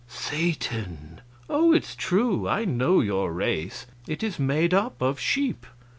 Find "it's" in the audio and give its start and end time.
1.73-1.93